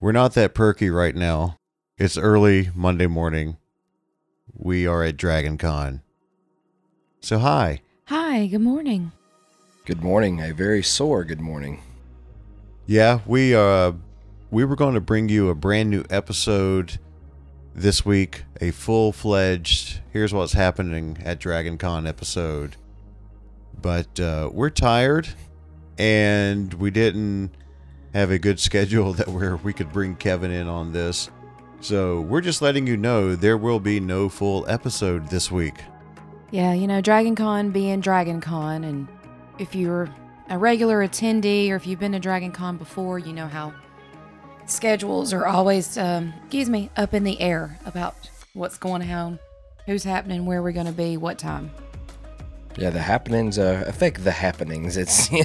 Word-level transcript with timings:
We're 0.00 0.12
not 0.12 0.34
that 0.34 0.54
perky 0.54 0.90
right 0.90 1.14
now. 1.14 1.56
It's 1.96 2.16
early 2.16 2.70
Monday 2.72 3.08
morning. 3.08 3.56
We 4.54 4.86
are 4.86 5.02
at 5.02 5.16
Dragon 5.16 5.58
Con. 5.58 6.02
So, 7.20 7.40
hi. 7.40 7.80
Hi, 8.04 8.46
good 8.46 8.60
morning. 8.60 9.10
Good 9.86 10.00
morning. 10.00 10.40
A 10.40 10.54
very 10.54 10.84
sore 10.84 11.24
good 11.24 11.40
morning. 11.40 11.82
Yeah, 12.86 13.20
we 13.26 13.56
uh 13.56 13.92
we 14.52 14.64
were 14.64 14.76
going 14.76 14.94
to 14.94 15.00
bring 15.00 15.28
you 15.28 15.48
a 15.48 15.54
brand 15.56 15.90
new 15.90 16.04
episode 16.10 17.00
this 17.74 18.04
week, 18.04 18.44
a 18.60 18.70
full-fledged 18.70 19.98
here's 20.12 20.32
what's 20.32 20.52
happening 20.52 21.18
at 21.24 21.40
Dragon 21.40 21.76
Con 21.76 22.06
episode. 22.06 22.76
But 23.82 24.20
uh 24.20 24.50
we're 24.52 24.70
tired 24.70 25.30
and 25.98 26.72
we 26.74 26.92
didn't 26.92 27.50
have 28.14 28.30
a 28.30 28.38
good 28.38 28.60
schedule 28.60 29.12
that 29.14 29.28
where 29.28 29.56
we 29.56 29.72
could 29.72 29.92
bring 29.92 30.16
Kevin 30.16 30.50
in 30.50 30.68
on 30.68 30.92
this. 30.92 31.30
So, 31.80 32.22
we're 32.22 32.40
just 32.40 32.60
letting 32.60 32.88
you 32.88 32.96
know 32.96 33.36
there 33.36 33.56
will 33.56 33.78
be 33.78 34.00
no 34.00 34.28
full 34.28 34.68
episode 34.68 35.28
this 35.28 35.50
week. 35.50 35.76
Yeah, 36.50 36.72
you 36.72 36.86
know, 36.86 37.00
Dragon 37.00 37.36
Con 37.36 37.70
being 37.70 38.00
Dragon 38.00 38.40
Con, 38.40 38.82
and 38.82 39.06
if 39.58 39.74
you're 39.74 40.08
a 40.48 40.58
regular 40.58 41.06
attendee 41.06 41.70
or 41.70 41.76
if 41.76 41.86
you've 41.86 42.00
been 42.00 42.12
to 42.12 42.18
Dragon 42.18 42.50
Con 42.50 42.78
before, 42.78 43.18
you 43.18 43.32
know 43.32 43.46
how 43.46 43.72
schedules 44.66 45.32
are 45.32 45.46
always, 45.46 45.98
um, 45.98 46.32
excuse 46.40 46.68
me, 46.68 46.90
up 46.96 47.14
in 47.14 47.24
the 47.24 47.40
air 47.40 47.78
about 47.84 48.16
what's 48.54 48.78
going 48.78 49.08
on, 49.10 49.38
who's 49.86 50.04
happening, 50.04 50.46
where 50.46 50.62
we're 50.62 50.72
going 50.72 50.86
to 50.86 50.92
be, 50.92 51.16
what 51.16 51.38
time. 51.38 51.70
Yeah, 52.78 52.90
the 52.90 53.00
happenings 53.00 53.58
uh, 53.58 53.82
affect 53.88 54.22
the 54.22 54.30
happenings. 54.30 54.96
It's 54.96 55.32
you 55.32 55.44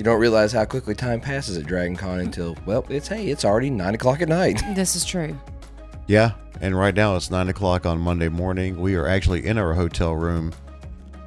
don't 0.00 0.20
realize 0.20 0.52
how 0.52 0.66
quickly 0.66 0.94
time 0.94 1.18
passes 1.18 1.56
at 1.56 1.64
Dragon 1.64 1.96
Con 1.96 2.20
until 2.20 2.58
well, 2.66 2.84
it's 2.90 3.08
hey, 3.08 3.28
it's 3.28 3.42
already 3.42 3.70
nine 3.70 3.94
o'clock 3.94 4.20
at 4.20 4.28
night. 4.28 4.62
This 4.74 4.94
is 4.94 5.06
true. 5.06 5.38
Yeah, 6.06 6.32
and 6.60 6.78
right 6.78 6.94
now 6.94 7.16
it's 7.16 7.30
nine 7.30 7.48
o'clock 7.48 7.86
on 7.86 7.98
Monday 7.98 8.28
morning. 8.28 8.78
We 8.78 8.96
are 8.96 9.06
actually 9.06 9.46
in 9.46 9.56
our 9.56 9.72
hotel 9.72 10.14
room, 10.14 10.52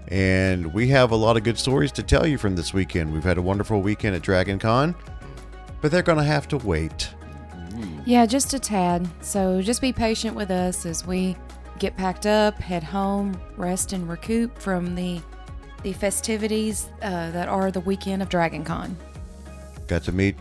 and 0.09 0.71
we 0.75 0.89
have 0.89 1.09
a 1.09 1.15
lot 1.15 1.37
of 1.37 1.43
good 1.43 1.57
stories 1.57 1.91
to 1.93 2.03
tell 2.03 2.27
you 2.27 2.37
from 2.37 2.55
this 2.55 2.71
weekend. 2.71 3.11
We've 3.11 3.23
had 3.23 3.39
a 3.39 3.41
wonderful 3.41 3.81
weekend 3.81 4.15
at 4.15 4.21
Dragon 4.21 4.59
Con, 4.59 4.93
but 5.81 5.89
they're 5.89 6.03
going 6.03 6.19
to 6.19 6.23
have 6.23 6.47
to 6.49 6.57
wait. 6.57 7.09
Yeah, 8.05 8.27
just 8.27 8.53
a 8.53 8.59
tad. 8.59 9.09
So 9.21 9.63
just 9.63 9.81
be 9.81 9.91
patient 9.91 10.35
with 10.35 10.51
us 10.51 10.85
as 10.85 11.07
we 11.07 11.35
get 11.79 11.95
packed 11.97 12.25
up, 12.25 12.57
head 12.57 12.83
home, 12.83 13.39
rest 13.57 13.93
and 13.93 14.07
recoup 14.09 14.57
from 14.59 14.95
the 14.95 15.21
the 15.83 15.93
festivities 15.93 16.89
uh, 17.03 17.29
that 17.31 17.47
are 17.47 17.69
the 17.69 17.79
weekend 17.81 18.21
of 18.23 18.29
Dragon 18.29 18.63
Con. 18.63 18.97
Got 19.87 20.03
to 20.05 20.11
meet 20.11 20.35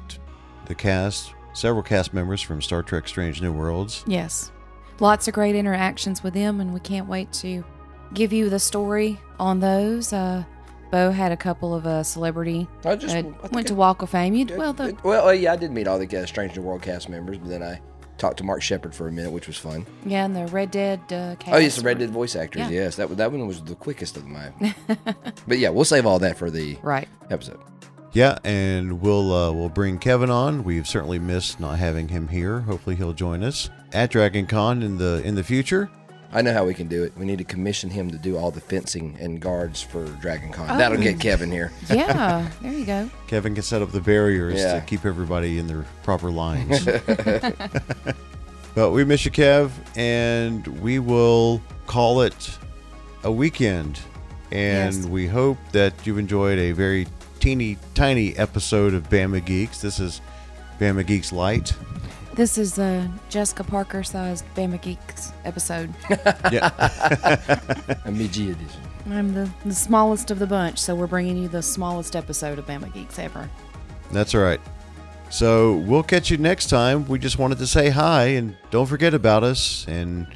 the 0.67 0.75
cast, 0.75 1.35
several 1.53 1.83
cast 1.83 2.15
members 2.15 2.41
from 2.41 2.63
Star 2.63 2.83
Trek 2.83 3.07
Strange 3.07 3.43
New 3.43 3.53
Worlds. 3.53 4.05
Yes. 4.07 4.51
Lots 5.01 5.29
of 5.29 5.35
great 5.35 5.55
interactions 5.55 6.23
with 6.23 6.33
them, 6.33 6.61
and 6.61 6.73
we 6.73 6.81
can't 6.81 7.07
wait 7.09 7.31
to 7.35 7.63
give 8.15 8.33
you 8.33 8.49
the 8.49 8.59
story 8.59 9.19
on 9.39 9.61
those. 9.61 10.15
Uh, 10.15 10.45
Bo 10.91 11.11
had 11.11 11.31
a 11.33 11.37
couple 11.37 11.75
of 11.75 11.85
uh, 11.87 12.03
celebrity. 12.05 12.67
I 12.85 12.97
just 12.97 13.15
uh, 13.15 13.19
I 13.19 13.23
think 13.23 13.53
went 13.53 13.67
to 13.69 13.75
I- 13.75 13.77
Walk 13.77 14.01
of 14.01 14.09
Fame. 14.11 14.35
You 14.35 14.47
did- 14.47 14.57
well, 14.57 14.73
the, 14.73 14.97
well, 15.03 15.29
uh, 15.29 15.33
yeah, 15.33 15.53
I 15.53 15.57
did 15.57 15.73
meet 15.73 15.87
all 15.89 15.99
the 15.99 16.17
uh, 16.17 16.25
Strange 16.25 16.57
New 16.57 16.63
World 16.63 16.81
cast 16.81 17.11
members, 17.11 17.37
but 17.37 17.51
then 17.51 17.63
I 17.63 17.83
talked 18.19 18.39
to 18.39 18.45
Mark 18.45 18.63
Sheppard 18.63 18.95
for 18.95 19.09
a 19.09 19.13
minute, 19.13 19.33
which 19.33 19.47
was 19.47 19.57
fun. 19.57 19.87
yeah, 20.07 20.25
and 20.25 20.35
the 20.37 20.47
Red 20.47 20.71
Dead 20.71 21.01
uh, 21.13 21.37
cast. 21.37 21.55
Oh, 21.55 21.59
yes, 21.59 21.77
the 21.77 21.83
Red 21.83 21.99
Dead 21.99 22.11
voice 22.11 22.37
actors. 22.37 22.63
Yeah. 22.63 22.69
Yes, 22.71 22.97
that 22.97 23.15
that 23.17 23.33
one 23.33 23.47
was 23.47 23.63
the 23.63 23.75
quickest 23.75 24.17
of 24.17 24.27
my. 24.27 24.53
but 25.49 25.59
yeah, 25.59 25.69
we'll 25.71 25.85
save 25.85 26.07
all 26.07 26.19
that 26.21 26.37
for 26.39 26.51
the 26.51 26.77
Right. 26.83 27.09
episode. 27.31 27.61
Yeah, 28.13 28.39
and 28.45 29.01
we'll 29.01 29.33
uh, 29.33 29.53
we'll 29.53 29.69
bring 29.69 29.99
Kevin 29.99 30.31
on. 30.31 30.63
We've 30.63 30.87
certainly 30.87 31.19
missed 31.19 31.59
not 31.59 31.79
having 31.79 32.07
him 32.09 32.29
here. 32.29 32.61
Hopefully, 32.61 32.95
he'll 32.95 33.13
join 33.13 33.43
us 33.43 33.71
at 33.93 34.11
Dragon 34.11 34.47
Con 34.47 34.83
in 34.85 34.99
the 34.99 35.21
in 35.25 35.35
the 35.35 35.43
future. 35.43 35.91
I 36.35 36.43
know 36.43 36.53
how 36.53 36.65
we 36.65 36.75
can 36.75 36.89
do 36.89 37.05
it. 37.05 37.17
We 37.17 37.25
need 37.27 37.39
to 37.39 37.45
commission 37.45 37.91
him 37.91 38.11
to 38.11 38.19
do 38.19 38.37
all 38.37 38.51
the 38.51 38.61
fencing 38.61 39.17
and 39.21 39.41
guards 39.41 39.81
for 39.81 40.05
Dragon 40.21 40.53
Con. 40.53 40.69
Oh. 40.69 40.77
That'll 40.77 40.99
get 40.99 41.15
oh. 41.15 41.19
Kevin 41.19 41.49
here. 41.49 41.71
Yeah, 41.89 42.51
there 42.61 42.73
you 42.73 42.85
go. 42.85 43.09
Kevin 43.29 43.55
can 43.55 43.63
set 43.63 43.83
up 43.83 43.93
the 43.93 44.01
barriers 44.01 44.59
Yeah. 44.59 44.81
to 44.81 44.85
keep 44.85 45.07
everybody 45.07 45.61
in 45.61 45.69
their 45.69 45.87
proper 46.03 46.33
lines. 46.33 46.85
but 48.75 48.91
we 48.91 49.05
miss 49.05 49.25
you, 49.25 49.31
Kev, 49.31 49.71
and 49.97 50.67
we 50.83 50.99
will 50.99 51.63
call 51.87 52.23
it 52.23 52.59
a 53.23 53.31
weekend. 53.31 54.01
And 54.51 54.95
Yes. 54.97 55.07
we 55.07 55.29
hope 55.29 55.59
that 55.71 55.95
you've 56.05 56.19
enjoyed 56.19 56.59
a 56.59 56.73
very 56.73 57.07
teeny 57.39 57.79
tiny 57.95 58.37
episode 58.37 58.93
of 58.93 59.09
Bama 59.09 59.45
Geeks. 59.45 59.81
This 59.81 60.01
is 60.01 60.21
Bama 60.81 61.07
Geeks 61.07 61.33
Light. 61.33 61.73
This 62.35 62.59
is 62.59 62.81
a 62.81 63.09
Jessica 63.29 63.63
Parker 63.63 64.03
sized 64.03 64.45
Bama 64.57 64.81
Geeks 64.83 65.33
episode. 65.45 65.95
Yeah. 66.51 66.67
A 68.07 68.11
Miji 68.11 68.51
edition. 68.51 68.81
I'm 69.09 69.33
the, 69.33 69.49
the 69.65 69.75
smallest 69.75 70.33
of 70.33 70.41
the 70.41 70.47
bunch, 70.47 70.79
so 70.79 70.97
we're 70.97 71.07
bringing 71.07 71.37
you 71.37 71.47
the 71.49 71.63
smallest 71.63 72.17
episode 72.17 72.59
of 72.59 72.67
Bama 72.67 72.93
Geeks 72.93 73.21
ever. 73.21 73.49
That's 74.11 74.35
all 74.35 74.41
right. 74.41 74.61
So 75.31 75.77
we'll 75.77 76.03
catch 76.03 76.31
you 76.31 76.37
next 76.37 76.67
time. 76.67 77.07
We 77.07 77.21
just 77.21 77.39
wanted 77.39 77.59
to 77.59 77.69
say 77.69 77.91
hi 77.91 78.25
and 78.25 78.57
don't 78.73 78.87
forget 78.87 79.15
about 79.15 79.45
us. 79.45 79.87
And 79.87 80.27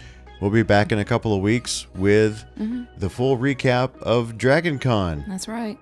we'll 0.40 0.50
be 0.50 0.62
back 0.62 0.92
in 0.92 1.00
a 1.00 1.04
couple 1.04 1.34
of 1.34 1.42
weeks 1.42 1.88
with 1.96 2.44
mm-hmm. 2.58 2.84
the 2.96 3.10
full 3.10 3.36
recap 3.38 4.00
of 4.02 4.38
Dragon 4.38 4.78
Con. 4.78 5.24
That's 5.26 5.48
right. 5.48 5.78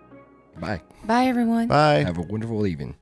Bye. 0.58 0.80
Bye, 1.04 1.26
everyone. 1.26 1.68
Bye. 1.68 2.04
Have 2.04 2.18
a 2.18 2.22
wonderful 2.22 2.66
evening. 2.66 2.94